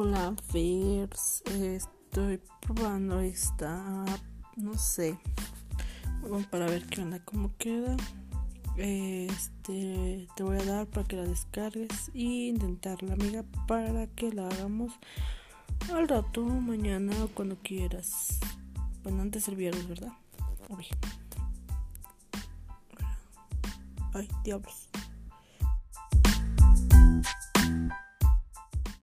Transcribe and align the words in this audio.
Hola, 0.00 0.32
Fers. 0.52 1.42
Estoy 1.44 2.40
probando 2.60 3.18
esta 3.18 4.04
No 4.54 4.78
sé. 4.78 5.18
Vamos 6.22 6.46
para 6.46 6.66
ver 6.66 6.86
qué 6.86 7.02
onda, 7.02 7.18
cómo 7.24 7.50
queda. 7.58 7.96
Este, 8.76 10.28
te 10.36 10.42
voy 10.44 10.56
a 10.56 10.64
dar 10.64 10.86
para 10.86 11.04
que 11.04 11.16
la 11.16 11.24
descargues 11.24 12.12
y 12.14 12.48
intentarla, 12.48 13.14
amiga, 13.14 13.44
para 13.66 14.06
que 14.06 14.32
la 14.32 14.46
hagamos 14.46 14.92
al 15.92 16.06
rato, 16.06 16.44
mañana 16.44 17.12
o 17.24 17.28
cuando 17.34 17.58
quieras. 17.60 18.38
Bueno, 19.02 19.22
antes 19.22 19.48
el 19.48 19.56
viernes, 19.56 19.88
¿verdad? 19.88 20.12
Ay, 24.14 24.28
diablos. 24.44 24.90